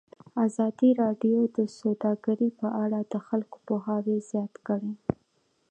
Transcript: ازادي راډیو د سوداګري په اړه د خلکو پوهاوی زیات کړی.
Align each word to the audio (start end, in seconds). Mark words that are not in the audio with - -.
ازادي 0.45 0.89
راډیو 1.01 1.39
د 1.57 1.59
سوداګري 1.79 2.49
په 2.59 2.67
اړه 2.83 2.99
د 3.11 3.13
خلکو 3.27 3.57
پوهاوی 3.67 4.17
زیات 4.29 4.53
کړی. 4.67 4.93